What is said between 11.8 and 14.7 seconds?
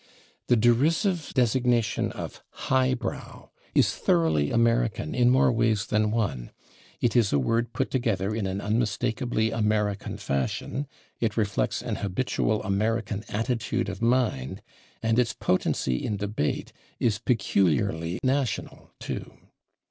an habitual American attitude of mind,